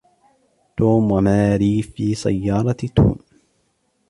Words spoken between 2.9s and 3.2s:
توم.